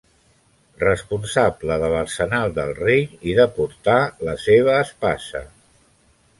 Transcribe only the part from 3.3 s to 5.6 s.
i de portar la seva espasa.